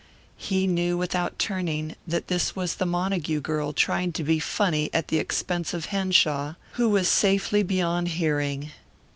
He 0.39 0.65
knew 0.65 0.97
without 0.97 1.37
turning 1.37 1.95
that 2.07 2.27
this 2.27 2.55
was 2.55 2.73
the 2.73 2.87
Montague 2.87 3.41
girl 3.41 3.71
trying 3.71 4.11
to 4.13 4.23
be 4.23 4.39
funny 4.39 4.89
at 4.95 5.09
the 5.09 5.19
expense 5.19 5.75
of 5.75 5.85
Henshaw 5.93 6.55
who 6.71 6.89
was 6.89 7.07
safely 7.07 7.61
beyond 7.61 8.07
hearing. 8.07 8.71